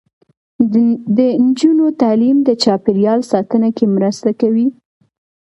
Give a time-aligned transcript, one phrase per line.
[1.17, 4.67] د نجونو تعلیم د چاپیریال ساتنه کې مرسته کوي.